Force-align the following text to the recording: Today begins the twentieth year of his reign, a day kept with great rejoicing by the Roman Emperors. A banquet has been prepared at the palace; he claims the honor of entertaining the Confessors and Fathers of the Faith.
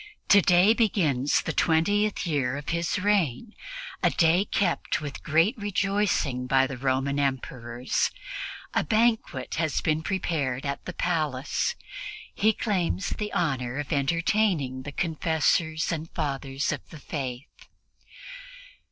Today 0.29 0.73
begins 0.73 1.43
the 1.43 1.53
twentieth 1.53 2.25
year 2.25 2.57
of 2.57 2.69
his 2.69 2.97
reign, 2.97 3.53
a 4.01 4.09
day 4.09 4.45
kept 4.45 4.99
with 4.99 5.21
great 5.21 5.55
rejoicing 5.59 6.47
by 6.47 6.65
the 6.65 6.75
Roman 6.75 7.19
Emperors. 7.19 8.09
A 8.73 8.83
banquet 8.83 9.53
has 9.59 9.79
been 9.79 10.01
prepared 10.01 10.65
at 10.65 10.83
the 10.85 10.93
palace; 10.93 11.75
he 12.33 12.51
claims 12.51 13.09
the 13.09 13.31
honor 13.33 13.77
of 13.77 13.93
entertaining 13.93 14.81
the 14.81 14.91
Confessors 14.91 15.91
and 15.91 16.09
Fathers 16.09 16.71
of 16.71 16.81
the 16.89 16.99
Faith. 16.99 17.67